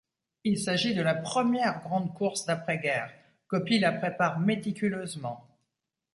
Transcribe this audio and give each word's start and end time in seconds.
Il 0.43 0.57
s'agit 0.57 0.95
de 0.95 1.03
la 1.03 1.13
première 1.13 1.83
grande 1.83 2.11
course 2.15 2.47
d'après-guerre, 2.47 3.13
Coppi 3.45 3.77
la 3.77 3.91
prépare 3.91 4.39
méticuleusement. 4.39 5.45